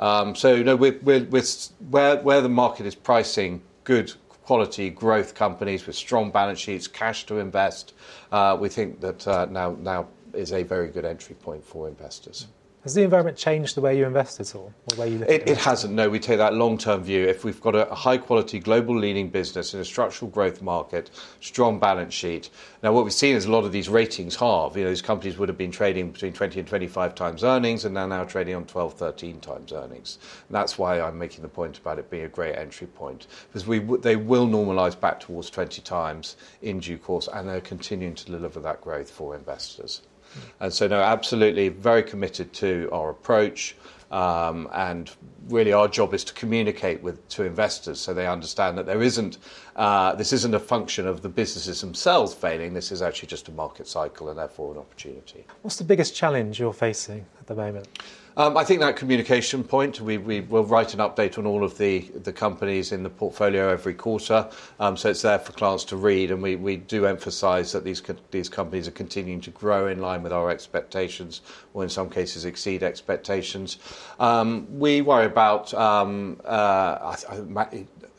Um, 0.00 0.34
so, 0.34 0.54
you 0.54 0.64
know, 0.64 0.76
we're, 0.76 0.98
we're, 1.02 1.24
we're, 1.24 1.44
where, 1.90 2.16
where 2.22 2.40
the 2.40 2.48
market 2.48 2.86
is 2.86 2.94
pricing 2.94 3.60
good 3.84 4.12
quality 4.46 4.88
growth 4.88 5.34
companies 5.34 5.86
with 5.86 5.96
strong 5.96 6.30
balance 6.30 6.60
sheets, 6.60 6.86
cash 6.86 7.26
to 7.26 7.38
invest, 7.38 7.92
uh, 8.32 8.56
we 8.58 8.68
think 8.68 9.00
that 9.00 9.26
uh, 9.26 9.44
now, 9.46 9.76
now 9.80 10.06
is 10.36 10.52
a 10.52 10.62
very 10.62 10.88
good 10.88 11.04
entry 11.04 11.34
point 11.34 11.64
for 11.64 11.88
investors. 11.88 12.46
Has 12.86 12.94
the 12.94 13.02
environment 13.02 13.36
changed 13.36 13.74
the 13.74 13.80
way 13.80 13.98
you 13.98 14.06
invest 14.06 14.38
at 14.38 14.54
all? 14.54 14.72
Or 14.92 14.96
way 14.96 15.08
you 15.10 15.18
look 15.18 15.28
it, 15.28 15.48
it 15.48 15.58
hasn't. 15.58 15.92
No, 15.92 16.08
we 16.08 16.20
take 16.20 16.38
that 16.38 16.54
long-term 16.54 17.02
view. 17.02 17.26
If 17.26 17.42
we've 17.42 17.60
got 17.60 17.74
a 17.74 17.92
high-quality 17.92 18.60
global 18.60 18.96
leading 18.96 19.28
business 19.28 19.74
in 19.74 19.80
a 19.80 19.84
structural 19.84 20.30
growth 20.30 20.62
market, 20.62 21.10
strong 21.40 21.80
balance 21.80 22.14
sheet. 22.14 22.48
Now, 22.84 22.92
what 22.92 23.02
we've 23.02 23.12
seen 23.12 23.34
is 23.34 23.46
a 23.46 23.50
lot 23.50 23.64
of 23.64 23.72
these 23.72 23.88
ratings 23.88 24.36
halve. 24.36 24.76
You 24.76 24.84
know, 24.84 24.90
these 24.90 25.02
companies 25.02 25.36
would 25.36 25.48
have 25.48 25.58
been 25.58 25.72
trading 25.72 26.12
between 26.12 26.32
20 26.32 26.60
and 26.60 26.68
25 26.68 27.16
times 27.16 27.42
earnings, 27.42 27.84
and 27.84 27.96
they're 27.96 28.06
now 28.06 28.22
trading 28.22 28.54
on 28.54 28.66
12, 28.66 28.94
13 28.94 29.40
times 29.40 29.72
earnings. 29.72 30.20
And 30.48 30.54
that's 30.54 30.78
why 30.78 31.00
I'm 31.00 31.18
making 31.18 31.42
the 31.42 31.48
point 31.48 31.78
about 31.78 31.98
it 31.98 32.08
being 32.08 32.22
a 32.22 32.28
great 32.28 32.54
entry 32.54 32.86
point, 32.86 33.26
because 33.48 33.66
we 33.66 33.80
they 33.80 34.14
will 34.14 34.46
normalise 34.46 35.00
back 35.00 35.18
towards 35.18 35.50
20 35.50 35.82
times 35.82 36.36
in 36.62 36.78
due 36.78 36.98
course, 36.98 37.28
and 37.34 37.48
they're 37.48 37.60
continuing 37.60 38.14
to 38.14 38.26
deliver 38.26 38.60
that 38.60 38.80
growth 38.80 39.10
for 39.10 39.34
investors. 39.34 40.02
And 40.60 40.72
so, 40.72 40.86
no, 40.86 41.00
absolutely, 41.00 41.68
very 41.68 42.02
committed 42.02 42.52
to 42.54 42.88
our 42.92 43.10
approach. 43.10 43.76
Um, 44.10 44.68
and 44.72 45.10
really, 45.48 45.72
our 45.72 45.88
job 45.88 46.14
is 46.14 46.22
to 46.24 46.32
communicate 46.34 47.02
with 47.02 47.26
to 47.30 47.42
investors 47.42 48.00
so 48.00 48.14
they 48.14 48.26
understand 48.26 48.78
that 48.78 48.86
there 48.86 49.02
isn't 49.02 49.38
uh, 49.74 50.14
this 50.14 50.32
isn't 50.32 50.54
a 50.54 50.60
function 50.60 51.06
of 51.06 51.22
the 51.22 51.28
businesses 51.28 51.80
themselves 51.80 52.32
failing. 52.32 52.72
This 52.72 52.92
is 52.92 53.02
actually 53.02 53.28
just 53.28 53.48
a 53.48 53.52
market 53.52 53.88
cycle 53.88 54.28
and 54.28 54.38
therefore 54.38 54.72
an 54.72 54.78
opportunity. 54.78 55.44
What's 55.62 55.76
the 55.76 55.84
biggest 55.84 56.14
challenge 56.14 56.60
you're 56.60 56.72
facing 56.72 57.26
at 57.40 57.46
the 57.46 57.54
moment? 57.54 57.88
Um, 58.38 58.54
I 58.54 58.64
think 58.64 58.80
that 58.80 58.96
communication 58.96 59.64
point, 59.64 59.98
we, 60.02 60.18
we 60.18 60.40
will 60.40 60.64
write 60.64 60.92
an 60.92 61.00
update 61.00 61.38
on 61.38 61.46
all 61.46 61.64
of 61.64 61.78
the, 61.78 62.00
the 62.22 62.34
companies 62.34 62.92
in 62.92 63.02
the 63.02 63.08
portfolio 63.08 63.70
every 63.70 63.94
quarter, 63.94 64.46
um, 64.78 64.94
so 64.94 65.08
it's 65.08 65.22
there 65.22 65.38
for 65.38 65.52
clients 65.52 65.84
to 65.84 65.96
read, 65.96 66.30
and 66.30 66.42
we, 66.42 66.54
we 66.54 66.76
do 66.76 67.06
emphasise 67.06 67.72
that 67.72 67.82
these, 67.82 68.02
these 68.30 68.50
companies 68.50 68.86
are 68.86 68.90
continuing 68.90 69.40
to 69.40 69.50
grow 69.52 69.86
in 69.86 70.02
line 70.02 70.22
with 70.22 70.34
our 70.34 70.50
expectations, 70.50 71.40
or 71.72 71.82
in 71.82 71.88
some 71.88 72.10
cases 72.10 72.44
exceed 72.44 72.82
expectations. 72.82 73.78
Um, 74.20 74.66
we 74.78 75.00
worry 75.00 75.24
about 75.24 75.72
um, 75.72 76.38
uh, 76.44 77.16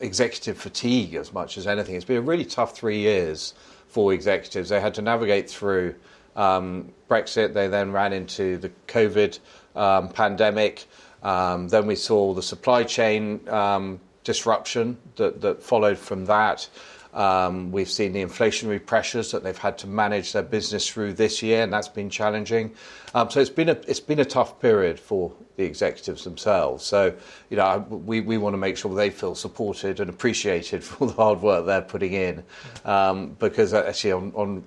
executive 0.00 0.58
fatigue 0.58 1.14
as 1.14 1.32
much 1.32 1.56
as 1.56 1.68
anything. 1.68 1.94
It's 1.94 2.04
been 2.04 2.16
a 2.16 2.22
really 2.22 2.44
tough 2.44 2.76
three 2.76 2.98
years 2.98 3.54
for 3.86 4.12
executives. 4.12 4.68
They 4.68 4.80
had 4.80 4.94
to 4.94 5.02
navigate 5.02 5.48
through 5.48 5.94
um, 6.34 6.92
Brexit, 7.10 7.52
they 7.52 7.66
then 7.66 7.90
ran 7.90 8.12
into 8.12 8.58
the 8.58 8.70
COVID 8.86 9.40
um, 9.78 10.08
pandemic. 10.08 10.86
Um, 11.22 11.68
then 11.68 11.86
we 11.86 11.96
saw 11.96 12.34
the 12.34 12.42
supply 12.42 12.84
chain 12.84 13.48
um, 13.48 14.00
disruption 14.24 14.98
that, 15.16 15.40
that 15.40 15.62
followed 15.62 15.98
from 15.98 16.26
that. 16.26 16.68
Um, 17.14 17.72
we've 17.72 17.90
seen 17.90 18.12
the 18.12 18.22
inflationary 18.22 18.84
pressures 18.84 19.32
that 19.32 19.42
they've 19.42 19.56
had 19.56 19.78
to 19.78 19.86
manage 19.86 20.32
their 20.34 20.42
business 20.42 20.88
through 20.88 21.14
this 21.14 21.42
year, 21.42 21.62
and 21.62 21.72
that's 21.72 21.88
been 21.88 22.10
challenging. 22.10 22.74
Um, 23.14 23.30
so 23.30 23.40
it's 23.40 23.50
been 23.50 23.70
a 23.70 23.78
it's 23.88 24.00
been 24.00 24.20
a 24.20 24.24
tough 24.24 24.60
period 24.60 25.00
for 25.00 25.32
the 25.56 25.64
executives 25.64 26.22
themselves. 26.24 26.84
So 26.84 27.14
you 27.48 27.56
know 27.56 27.86
we, 27.88 28.20
we 28.20 28.36
want 28.36 28.52
to 28.52 28.58
make 28.58 28.76
sure 28.76 28.94
they 28.94 29.08
feel 29.10 29.34
supported 29.34 30.00
and 30.00 30.10
appreciated 30.10 30.84
for 30.88 31.06
the 31.08 31.14
hard 31.14 31.40
work 31.40 31.64
they're 31.64 31.80
putting 31.80 32.12
in, 32.12 32.44
um, 32.84 33.36
because 33.38 33.72
actually 33.72 34.12
on, 34.12 34.32
on 34.34 34.64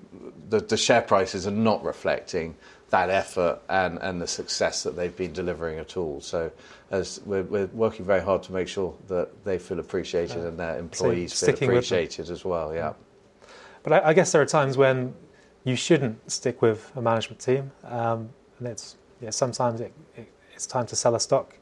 the, 0.49 0.59
the 0.59 0.77
share 0.77 1.03
prices 1.03 1.45
are 1.45 1.51
not 1.51 1.83
reflecting 1.83 2.55
that 2.91 3.09
effort 3.09 3.59
and, 3.69 3.97
and 3.99 4.21
the 4.21 4.27
success 4.27 4.83
that 4.83 4.95
they've 4.95 5.15
been 5.15 5.33
delivering 5.33 5.79
at 5.79 5.97
all. 5.97 6.21
So 6.21 6.51
as 6.91 7.21
we're, 7.25 7.43
we're 7.43 7.67
working 7.67 8.05
very 8.05 8.21
hard 8.21 8.43
to 8.43 8.53
make 8.53 8.67
sure 8.67 8.93
that 9.07 9.43
they 9.43 9.57
feel 9.57 9.79
appreciated 9.79 10.37
yeah. 10.37 10.47
and 10.47 10.59
their 10.59 10.77
employees 10.77 11.33
so 11.33 11.53
feel 11.53 11.69
appreciated 11.69 12.29
as 12.29 12.45
well. 12.45 12.73
Yeah. 12.73 12.93
But 13.83 13.93
I, 13.93 14.09
I, 14.09 14.13
guess 14.13 14.31
there 14.33 14.41
are 14.41 14.45
times 14.45 14.77
when 14.77 15.13
you 15.63 15.75
shouldn't 15.75 16.29
stick 16.29 16.61
with 16.61 16.91
a 16.95 17.01
management 17.01 17.39
team, 17.39 17.71
um, 17.85 18.29
and 18.59 18.67
it's 18.67 18.97
yeah, 19.21 19.31
sometimes 19.31 19.81
it, 19.81 19.93
it, 20.15 20.27
it's 20.53 20.67
time 20.67 20.85
to 20.87 20.95
sell 20.95 21.15
a 21.15 21.19
stock. 21.19 21.57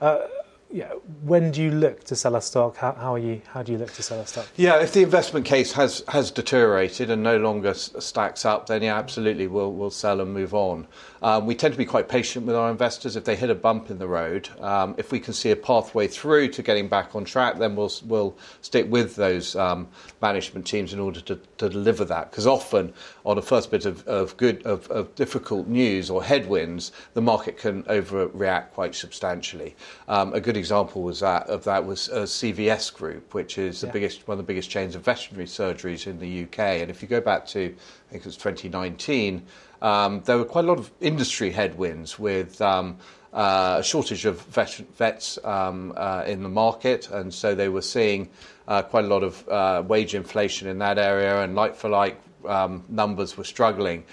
Uh, 0.00 0.26
yeah, 0.74 0.90
when 1.22 1.52
do 1.52 1.62
you 1.62 1.70
look 1.70 2.02
to 2.02 2.16
sell 2.16 2.34
a 2.34 2.42
stock? 2.42 2.76
How, 2.78 2.94
how, 2.94 3.14
are 3.14 3.18
you? 3.18 3.40
How 3.46 3.62
do 3.62 3.70
you 3.70 3.78
look 3.78 3.92
to 3.92 4.02
sell 4.02 4.18
a 4.18 4.26
stock? 4.26 4.48
Yeah, 4.56 4.82
if 4.82 4.92
the 4.92 5.04
investment 5.04 5.46
case 5.46 5.70
has 5.70 6.02
has 6.08 6.32
deteriorated 6.32 7.10
and 7.10 7.22
no 7.22 7.38
longer 7.38 7.74
stacks 7.74 8.44
up, 8.44 8.66
then 8.66 8.82
yeah, 8.82 8.98
absolutely, 8.98 9.46
we'll 9.46 9.72
we'll 9.72 9.92
sell 9.92 10.20
and 10.20 10.34
move 10.34 10.52
on. 10.52 10.88
Um, 11.22 11.46
we 11.46 11.54
tend 11.54 11.72
to 11.74 11.78
be 11.78 11.84
quite 11.84 12.08
patient 12.08 12.44
with 12.44 12.56
our 12.56 12.72
investors. 12.72 13.14
If 13.14 13.22
they 13.22 13.36
hit 13.36 13.50
a 13.50 13.54
bump 13.54 13.88
in 13.88 13.98
the 13.98 14.08
road, 14.08 14.48
um, 14.60 14.96
if 14.98 15.12
we 15.12 15.20
can 15.20 15.32
see 15.32 15.52
a 15.52 15.56
pathway 15.56 16.08
through 16.08 16.48
to 16.48 16.62
getting 16.62 16.88
back 16.88 17.14
on 17.14 17.24
track, 17.24 17.58
then 17.58 17.76
we'll 17.76 17.92
we'll 18.04 18.36
stick 18.60 18.90
with 18.90 19.14
those 19.14 19.54
um, 19.54 19.86
management 20.20 20.66
teams 20.66 20.92
in 20.92 20.98
order 20.98 21.20
to, 21.20 21.36
to 21.58 21.68
deliver 21.68 22.04
that. 22.04 22.32
Because 22.32 22.48
often, 22.48 22.92
on 23.24 23.38
a 23.38 23.42
first 23.42 23.70
bit 23.70 23.86
of, 23.86 24.04
of 24.08 24.36
good 24.36 24.66
of, 24.66 24.90
of, 24.90 25.14
difficult 25.14 25.68
news 25.68 26.10
or 26.10 26.24
headwinds, 26.24 26.90
the 27.14 27.22
market 27.22 27.58
can 27.58 27.84
overreact 27.84 28.70
quite 28.72 28.96
substantially. 28.96 29.76
Um, 30.08 30.34
a 30.34 30.40
good 30.40 30.56
example 30.64 31.02
was 31.02 31.20
that 31.20 31.48
of 31.48 31.64
that 31.64 31.86
was 31.86 32.08
uh, 32.08 32.22
CVS 32.22 32.92
Group, 32.92 33.34
which 33.34 33.58
is 33.58 33.80
the 33.80 33.86
yeah. 33.86 33.92
biggest 33.92 34.26
one 34.26 34.38
of 34.38 34.44
the 34.44 34.50
biggest 34.52 34.70
chains 34.70 34.94
of 34.94 35.02
veterinary 35.02 35.46
surgeries 35.46 36.06
in 36.06 36.18
the 36.18 36.44
UK. 36.44 36.58
And 36.82 36.90
if 36.90 37.02
you 37.02 37.08
go 37.08 37.20
back 37.20 37.46
to 37.48 37.60
I 37.60 38.10
think 38.10 38.22
it 38.22 38.26
was 38.26 38.36
2019 38.36 39.46
um, 39.84 40.22
there 40.24 40.38
were 40.38 40.46
quite 40.46 40.64
a 40.64 40.68
lot 40.68 40.78
of 40.78 40.90
industry 41.02 41.50
headwinds 41.50 42.18
with 42.18 42.60
um, 42.62 42.96
uh, 43.34 43.76
a 43.80 43.82
shortage 43.82 44.24
of 44.24 44.40
vet, 44.42 44.70
vets 44.96 45.38
um, 45.44 45.92
uh, 45.94 46.24
in 46.26 46.42
the 46.42 46.48
market, 46.48 47.10
and 47.10 47.32
so 47.32 47.54
they 47.54 47.68
were 47.68 47.82
seeing 47.82 48.30
uh, 48.66 48.80
quite 48.80 49.04
a 49.04 49.08
lot 49.08 49.22
of 49.22 49.46
uh, 49.48 49.82
wage 49.86 50.14
inflation 50.14 50.68
in 50.68 50.78
that 50.78 50.96
area, 50.96 51.42
and 51.42 51.54
like 51.54 51.74
for 51.76 51.90
like 51.90 52.18
um, 52.48 52.82
numbers 52.88 53.36
were 53.36 53.44
struggling. 53.44 54.04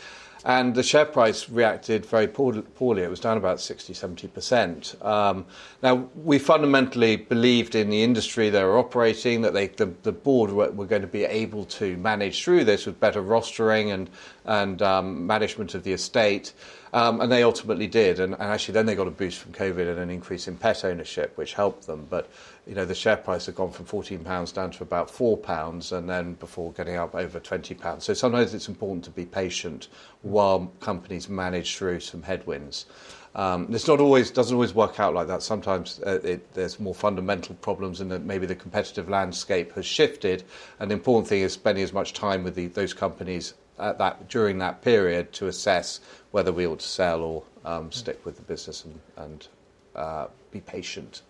And 0.44 0.74
the 0.74 0.82
share 0.82 1.06
price 1.06 1.50
reacted 1.50 2.06
very 2.06 2.28
poorly. 2.28 3.04
It 3.04 3.10
was 3.10 3.20
down 3.20 3.38
about 3.38 3.62
60, 3.62 3.94
70%. 3.94 5.06
Um, 5.06 5.46
now, 5.84 6.10
we 6.16 6.40
fundamentally 6.40 7.16
believed 7.16 7.76
in 7.76 7.92
the 7.92 8.02
industry 8.02 8.50
they 8.50 8.64
were 8.64 8.80
operating, 8.80 9.42
that 9.42 9.54
they, 9.54 9.68
the, 9.68 9.94
the 10.02 10.12
board 10.12 10.52
were, 10.52 10.72
were, 10.72 10.88
going 10.88 11.04
to 11.04 11.08
be 11.08 11.26
able 11.26 11.66
to 11.66 11.96
manage 11.98 12.44
through 12.44 12.66
this 12.66 12.88
with 12.88 13.00
better 13.00 13.22
rostering 13.22 13.94
and, 13.94 14.10
and 14.46 14.82
um, 14.82 15.28
management 15.28 15.76
of 15.76 15.84
the 15.84 15.94
estate. 15.94 16.54
Um, 16.94 17.22
and 17.22 17.32
they 17.32 17.44
ultimately 17.44 17.88
did. 17.88 18.20
And, 18.20 18.34
and, 18.34 18.44
actually, 18.44 18.74
then 18.74 18.86
they 18.86 18.96
got 18.96 19.08
a 19.08 19.12
boost 19.12 19.40
from 19.40 19.54
COVID 19.54 19.90
and 19.90 20.00
an 20.00 20.10
increase 20.10 20.48
in 20.48 20.58
pet 20.58 20.84
ownership, 20.84 21.38
which 21.38 21.54
helped 21.54 21.88
them. 21.88 22.06
But 22.10 22.30
you 22.68 22.76
know, 22.76 22.86
the 22.86 22.96
share 22.96 23.18
price 23.18 23.46
had 23.46 23.56
gone 23.56 23.72
from 23.72 23.86
14 23.86 24.20
pounds 24.24 24.52
down 24.52 24.72
to 24.72 24.84
about 24.84 25.10
four 25.10 25.38
pounds, 25.38 25.92
and 25.92 26.10
then 26.10 26.34
before 26.34 26.72
getting 26.74 26.96
up 26.96 27.16
over 27.16 27.40
20 27.40 27.74
pounds. 27.76 28.04
So 28.04 28.14
sometimes 28.14 28.54
it's 28.54 28.68
important 28.68 29.06
to 29.06 29.12
be 29.12 29.26
patient 29.26 29.88
while 30.22 30.72
companies 30.80 31.30
manage 31.30 31.78
through 31.78 32.02
some 32.02 32.24
headwinds. 32.24 32.86
Um, 33.34 33.74
it's 33.74 33.88
not 33.88 34.02
always 34.02 34.30
doesn't 34.30 34.54
always 34.54 34.74
work 34.74 35.00
out 35.00 35.14
like 35.14 35.28
that. 35.28 35.42
Sometimes 35.42 36.02
uh, 36.06 36.20
it, 36.24 36.54
there's 36.54 36.80
more 36.80 36.94
fundamental 36.94 37.56
problems, 37.56 38.02
and 38.02 38.26
maybe 38.26 38.46
the 38.46 38.56
competitive 38.56 39.10
landscape 39.10 39.72
has 39.74 39.86
shifted. 39.86 40.44
And 40.80 40.92
the 40.92 40.96
important 40.96 41.28
thing 41.28 41.42
is 41.42 41.54
spending 41.54 41.84
as 41.84 41.94
much 41.94 42.12
time 42.14 42.44
with 42.44 42.56
the, 42.56 42.68
those 42.68 42.94
companies 42.94 43.54
at 43.82 43.98
that 43.98 44.30
during 44.30 44.58
that 44.60 44.82
period 44.82 45.34
to 45.34 45.48
assess 45.48 46.00
whether 46.32 46.52
we 46.52 46.66
ought 46.66 46.80
to 46.80 46.88
sell 46.88 47.22
or 47.22 47.44
um, 47.66 47.92
stick 47.92 48.26
with 48.26 48.36
the 48.36 48.42
business 48.44 48.86
and, 48.86 49.00
and 49.18 49.48
uh, 49.96 50.28
be 50.52 50.62
patient. 50.62 51.22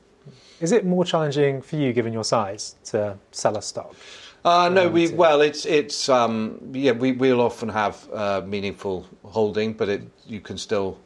Is 0.60 0.72
it 0.72 0.86
more 0.86 1.04
challenging 1.04 1.62
for 1.62 1.78
you, 1.78 1.94
given 1.94 2.14
your 2.14 2.24
size, 2.24 2.76
to 2.86 3.18
sell 3.32 3.58
a 3.58 3.62
stock? 3.62 3.96
Uh, 4.44 4.70
no, 4.70 4.88
we 4.88 5.12
well, 5.12 5.42
it's 5.42 5.66
it's 5.66 6.10
um, 6.10 6.60
yeah, 6.74 6.92
we 6.92 7.12
will 7.12 7.42
often 7.42 7.70
have 7.70 8.08
uh, 8.12 8.42
meaningful 8.46 9.06
holding, 9.24 9.74
but 9.74 9.88
it, 9.88 10.02
you 10.26 10.40
can 10.42 10.58
still 10.58 10.98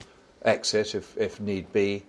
exit 0.44 0.96
if 0.96 1.18
if 1.18 1.40
need 1.40 1.72
be. 1.74 2.04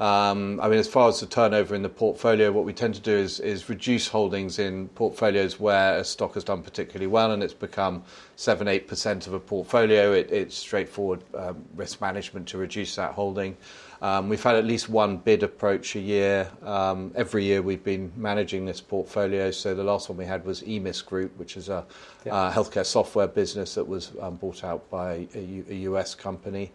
Um, 0.00 0.58
I 0.62 0.68
mean, 0.70 0.78
as 0.78 0.88
far 0.88 1.10
as 1.10 1.20
the 1.20 1.26
turnover 1.26 1.74
in 1.74 1.82
the 1.82 1.90
portfolio, 1.90 2.50
what 2.50 2.64
we 2.64 2.72
tend 2.72 2.94
to 2.94 3.02
do 3.02 3.12
is, 3.12 3.38
is 3.38 3.68
reduce 3.68 4.08
holdings 4.08 4.58
in 4.58 4.88
portfolios 4.88 5.60
where 5.60 5.98
a 5.98 6.04
stock 6.04 6.32
has 6.34 6.42
done 6.42 6.62
particularly 6.62 7.06
well 7.06 7.32
and 7.32 7.42
it's 7.42 7.52
become 7.52 8.02
7 8.36 8.66
8% 8.66 9.26
of 9.26 9.34
a 9.34 9.40
portfolio. 9.40 10.12
It, 10.12 10.32
it's 10.32 10.56
straightforward 10.56 11.22
um, 11.34 11.62
risk 11.76 12.00
management 12.00 12.48
to 12.48 12.56
reduce 12.56 12.96
that 12.96 13.12
holding. 13.12 13.58
Um, 14.00 14.30
we've 14.30 14.42
had 14.42 14.56
at 14.56 14.64
least 14.64 14.88
one 14.88 15.18
bid 15.18 15.42
approach 15.42 15.94
a 15.96 16.00
year. 16.00 16.50
Um, 16.62 17.12
every 17.14 17.44
year 17.44 17.60
we've 17.60 17.84
been 17.84 18.10
managing 18.16 18.64
this 18.64 18.80
portfolio. 18.80 19.50
So 19.50 19.74
the 19.74 19.84
last 19.84 20.08
one 20.08 20.16
we 20.16 20.24
had 20.24 20.46
was 20.46 20.62
EMIS 20.62 21.04
Group, 21.04 21.36
which 21.36 21.58
is 21.58 21.68
a 21.68 21.84
yeah. 22.24 22.34
uh, 22.34 22.50
healthcare 22.50 22.86
software 22.86 23.28
business 23.28 23.74
that 23.74 23.86
was 23.86 24.12
um, 24.22 24.36
bought 24.36 24.64
out 24.64 24.88
by 24.88 25.28
a, 25.34 25.40
U- 25.40 25.66
a 25.68 25.74
US 25.74 26.14
company. 26.14 26.72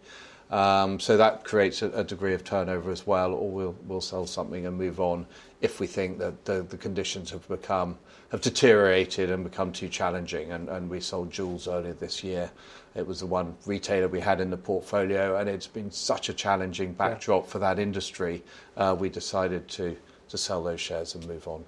Um, 0.50 1.00
so 1.00 1.16
that 1.16 1.42
creates 1.42 1.82
a, 1.82 2.04
degree 2.04 2.32
of 2.32 2.44
turnover 2.44 2.92
as 2.92 3.04
well, 3.04 3.32
or 3.32 3.74
we'll, 3.84 4.00
sell 4.00 4.26
something 4.26 4.64
and 4.64 4.78
move 4.78 5.00
on 5.00 5.26
if 5.60 5.80
we 5.80 5.88
think 5.88 6.18
that 6.18 6.44
the, 6.44 6.62
the 6.62 6.76
conditions 6.76 7.30
have 7.30 7.46
become 7.48 7.98
have 8.30 8.40
deteriorated 8.40 9.30
and 9.30 9.44
become 9.44 9.72
too 9.72 9.88
challenging. 9.88 10.52
And, 10.52 10.90
we 10.90 11.00
sold 11.00 11.30
Joules 11.30 11.72
earlier 11.72 11.94
this 11.94 12.22
year. 12.24 12.50
It 12.94 13.06
was 13.06 13.20
the 13.20 13.26
one 13.26 13.56
retailer 13.66 14.08
we 14.08 14.20
had 14.20 14.40
in 14.40 14.50
the 14.50 14.56
portfolio, 14.56 15.36
and 15.36 15.48
it's 15.48 15.66
been 15.66 15.90
such 15.90 16.28
a 16.28 16.34
challenging 16.34 16.92
backdrop 16.92 17.46
for 17.46 17.58
that 17.60 17.78
industry. 17.78 18.42
Uh, 18.76 18.96
we 18.98 19.08
decided 19.08 19.68
to 19.68 19.96
to 20.28 20.38
sell 20.38 20.62
those 20.62 20.80
shares 20.80 21.14
and 21.14 21.26
move 21.26 21.46
on. 21.46 21.64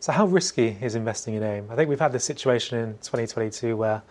So, 0.00 0.12
how 0.12 0.26
risky 0.26 0.76
is 0.80 0.94
investing 0.94 1.34
in 1.34 1.42
AIM? 1.42 1.68
I 1.70 1.76
think 1.76 1.88
we've 1.88 2.00
had 2.00 2.12
this 2.12 2.24
situation 2.24 2.78
in 2.78 2.92
2022 2.94 3.76
where 3.76 4.02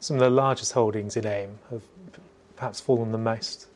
some 0.00 0.16
of 0.16 0.20
the 0.20 0.30
largest 0.30 0.72
holdings 0.72 1.16
in 1.16 1.26
AIM 1.26 1.58
have 1.70 1.82
perhaps 2.64 2.80
fallen 2.80 3.12
the 3.12 3.18
most. 3.18 3.66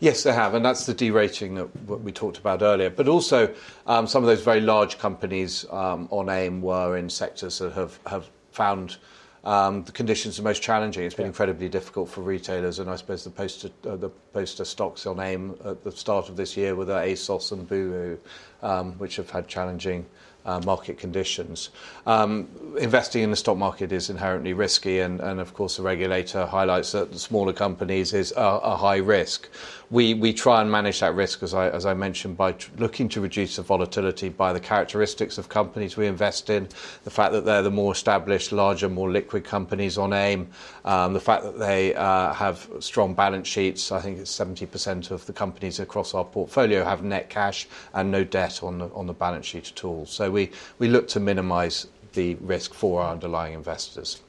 Yes, 0.00 0.22
they 0.22 0.32
have, 0.32 0.54
and 0.54 0.64
that's 0.64 0.86
the 0.86 0.94
derating 0.94 1.56
that 1.56 1.86
we 1.86 2.10
talked 2.10 2.38
about 2.38 2.62
earlier. 2.62 2.88
But 2.88 3.06
also, 3.06 3.54
um, 3.86 4.06
some 4.06 4.22
of 4.22 4.28
those 4.28 4.42
very 4.42 4.62
large 4.62 4.98
companies 4.98 5.66
um, 5.70 6.08
on 6.10 6.30
AIM 6.30 6.62
were 6.62 6.96
in 6.96 7.10
sectors 7.10 7.58
that 7.58 7.74
have, 7.74 8.00
have 8.06 8.30
found 8.52 8.96
um, 9.44 9.84
the 9.84 9.92
conditions 9.92 10.40
are 10.40 10.42
most 10.42 10.62
challenging. 10.62 11.04
It's 11.04 11.14
been 11.14 11.24
yeah. 11.24 11.28
incredibly 11.28 11.68
difficult 11.68 12.08
for 12.08 12.22
retailers, 12.22 12.78
and 12.78 12.88
I 12.88 12.96
suppose 12.96 13.24
the 13.24 13.30
poster, 13.30 13.68
uh, 13.86 13.96
the 13.96 14.08
poster 14.32 14.64
stocks 14.64 15.04
on 15.04 15.20
AIM 15.20 15.56
at 15.66 15.84
the 15.84 15.92
start 15.92 16.30
of 16.30 16.36
this 16.36 16.56
year 16.56 16.74
were 16.74 16.86
the 16.86 16.94
ASOS 16.94 17.52
and 17.52 17.68
Boohoo, 17.68 18.16
um, 18.62 18.92
which 18.92 19.16
have 19.16 19.28
had 19.28 19.48
challenging 19.48 20.06
uh, 20.44 20.60
market 20.64 20.98
conditions. 20.98 21.70
Um, 22.06 22.48
investing 22.78 23.22
in 23.22 23.30
the 23.30 23.36
stock 23.36 23.56
market 23.56 23.92
is 23.92 24.10
inherently 24.10 24.52
risky, 24.52 25.00
and, 25.00 25.20
and, 25.20 25.40
of 25.40 25.54
course, 25.54 25.76
the 25.76 25.82
regulator 25.82 26.46
highlights 26.46 26.92
that 26.92 27.16
smaller 27.18 27.52
companies 27.52 28.12
is 28.12 28.32
a, 28.32 28.40
a 28.40 28.76
high 28.76 28.96
risk. 28.96 29.48
We, 29.90 30.14
we 30.14 30.32
try 30.32 30.62
and 30.62 30.70
manage 30.70 31.00
that 31.00 31.14
risk, 31.14 31.42
as 31.42 31.52
I, 31.52 31.68
as 31.68 31.84
I 31.84 31.94
mentioned, 31.94 32.36
by 32.36 32.52
tr- 32.52 32.70
looking 32.78 33.08
to 33.10 33.20
reduce 33.20 33.56
the 33.56 33.62
volatility 33.62 34.28
by 34.28 34.52
the 34.52 34.60
characteristics 34.60 35.36
of 35.36 35.48
companies 35.48 35.96
we 35.96 36.06
invest 36.06 36.48
in, 36.48 36.68
the 37.02 37.10
fact 37.10 37.32
that 37.32 37.44
they're 37.44 37.62
the 37.62 37.72
more 37.72 37.92
established, 37.92 38.52
larger, 38.52 38.88
more 38.88 39.10
liquid 39.10 39.44
companies 39.44 39.98
on 39.98 40.12
AIM, 40.12 40.48
um, 40.84 41.12
the 41.12 41.20
fact 41.20 41.42
that 41.42 41.58
they 41.58 41.94
uh, 41.94 42.32
have 42.32 42.68
strong 42.78 43.14
balance 43.14 43.48
sheets. 43.48 43.90
I 43.90 44.00
think 44.00 44.18
it's 44.18 44.32
70% 44.36 45.10
of 45.10 45.26
the 45.26 45.32
companies 45.32 45.80
across 45.80 46.14
our 46.14 46.24
portfolio 46.24 46.84
have 46.84 47.02
net 47.02 47.28
cash 47.28 47.66
and 47.92 48.10
no 48.12 48.22
debt 48.22 48.62
on 48.62 48.78
the, 48.78 48.86
on 48.94 49.06
the 49.06 49.12
balance 49.12 49.46
sheet 49.46 49.72
at 49.72 49.84
all. 49.84 50.06
So 50.06 50.29
we, 50.30 50.50
we 50.78 50.88
look 50.88 51.08
to 51.08 51.20
minimise 51.20 51.86
the 52.12 52.34
risk 52.36 52.74
for 52.74 53.02
our 53.02 53.12
underlying 53.12 53.54
investors. 53.54 54.20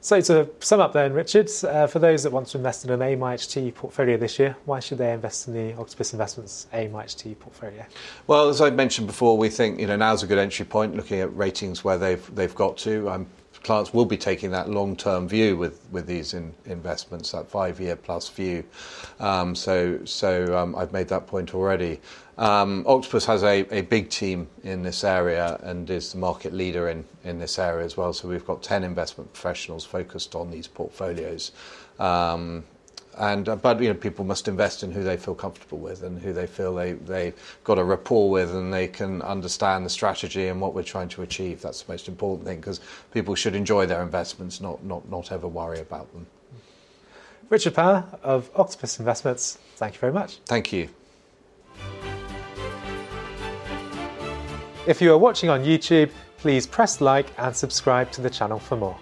So 0.00 0.20
to 0.20 0.48
sum 0.60 0.80
up 0.80 0.92
then, 0.92 1.12
Richard, 1.12 1.50
uh, 1.64 1.88
for 1.88 1.98
those 1.98 2.22
that 2.22 2.30
want 2.30 2.46
to 2.48 2.58
invest 2.58 2.84
in 2.84 2.90
an 2.90 3.02
AIM 3.02 3.18
IHT 3.18 3.74
portfolio 3.74 4.16
this 4.16 4.38
year, 4.38 4.56
why 4.64 4.78
should 4.78 4.98
they 4.98 5.12
invest 5.12 5.48
in 5.48 5.54
the 5.54 5.76
Octopus 5.76 6.12
Investments 6.12 6.68
AIM 6.72 6.92
IHT 6.92 7.38
portfolio? 7.40 7.84
Well, 8.28 8.48
as 8.48 8.60
I 8.60 8.70
mentioned 8.70 9.08
before, 9.08 9.36
we 9.36 9.48
think 9.48 9.80
you 9.80 9.88
know 9.88 9.96
now's 9.96 10.22
a 10.22 10.28
good 10.28 10.38
entry 10.38 10.64
point, 10.64 10.94
looking 10.94 11.18
at 11.20 11.36
ratings 11.36 11.82
where 11.82 11.98
they've 11.98 12.34
they've 12.34 12.54
got 12.54 12.76
to. 12.78 13.08
I'm 13.08 13.26
clients 13.62 13.92
will 13.92 14.04
be 14.04 14.16
taking 14.16 14.50
that 14.52 14.68
long-term 14.68 15.28
view 15.28 15.56
with, 15.56 15.80
with 15.90 16.06
these 16.06 16.34
in, 16.34 16.54
investments, 16.66 17.32
that 17.32 17.48
five-year 17.48 17.96
plus 17.96 18.28
view. 18.28 18.64
Um, 19.20 19.54
so 19.54 20.04
so 20.04 20.56
um, 20.56 20.74
I've 20.76 20.92
made 20.92 21.08
that 21.08 21.26
point 21.26 21.54
already. 21.54 22.00
Um, 22.38 22.84
Octopus 22.86 23.24
has 23.26 23.42
a, 23.42 23.66
a 23.74 23.82
big 23.82 24.10
team 24.10 24.48
in 24.62 24.82
this 24.82 25.02
area 25.02 25.58
and 25.62 25.90
is 25.90 26.12
the 26.12 26.18
market 26.18 26.52
leader 26.52 26.88
in, 26.88 27.04
in 27.24 27.40
this 27.40 27.58
area 27.58 27.84
as 27.84 27.96
well. 27.96 28.12
So 28.12 28.28
we've 28.28 28.46
got 28.46 28.62
10 28.62 28.84
investment 28.84 29.32
professionals 29.32 29.84
focused 29.84 30.36
on 30.36 30.50
these 30.50 30.68
portfolios. 30.68 31.50
Um, 31.98 32.62
and 33.16 33.48
uh, 33.48 33.56
but 33.56 33.80
you 33.80 33.88
know 33.88 33.94
people 33.94 34.24
must 34.24 34.48
invest 34.48 34.82
in 34.82 34.92
who 34.92 35.02
they 35.02 35.16
feel 35.16 35.34
comfortable 35.34 35.78
with 35.78 36.02
and 36.02 36.20
who 36.20 36.32
they 36.32 36.46
feel 36.46 36.74
they 36.74 36.92
they've 36.92 37.34
got 37.64 37.78
a 37.78 37.84
rapport 37.84 38.30
with 38.30 38.54
and 38.54 38.72
they 38.72 38.86
can 38.86 39.22
understand 39.22 39.84
the 39.84 39.90
strategy 39.90 40.48
and 40.48 40.60
what 40.60 40.74
we're 40.74 40.82
trying 40.82 41.08
to 41.08 41.22
achieve. 41.22 41.60
That's 41.60 41.82
the 41.82 41.92
most 41.92 42.08
important 42.08 42.46
thing 42.46 42.60
because 42.60 42.80
people 43.12 43.34
should 43.34 43.54
enjoy 43.54 43.86
their 43.86 44.02
investments, 44.02 44.60
not 44.60 44.84
not 44.84 45.08
not 45.10 45.32
ever 45.32 45.48
worry 45.48 45.80
about 45.80 46.12
them. 46.12 46.26
Richard 47.48 47.74
Power 47.74 48.04
of 48.22 48.50
Octopus 48.54 48.98
Investments. 48.98 49.58
Thank 49.76 49.94
you 49.94 50.00
very 50.00 50.12
much. 50.12 50.36
Thank 50.46 50.72
you. 50.72 50.88
If 54.86 55.02
you 55.02 55.12
are 55.12 55.18
watching 55.18 55.50
on 55.50 55.64
YouTube, 55.64 56.10
please 56.38 56.66
press 56.66 57.00
like 57.00 57.26
and 57.38 57.54
subscribe 57.54 58.10
to 58.12 58.20
the 58.20 58.30
channel 58.30 58.58
for 58.58 58.76
more. 58.76 58.98